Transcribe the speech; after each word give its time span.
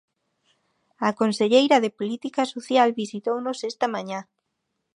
A 1.07 1.09
conselleira 1.21 1.77
de 1.83 1.95
Política 1.99 2.43
Social 2.53 2.89
visitounos 3.01 3.57
esta 3.71 3.87
mañá. 3.95 4.19